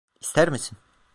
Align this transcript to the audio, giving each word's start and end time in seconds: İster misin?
İster 0.21 0.49
misin? 0.49 0.77